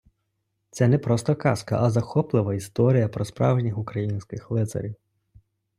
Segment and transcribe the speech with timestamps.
[0.71, 4.95] Це не просто казка, а захоплива історія про справжніх українських лицарів.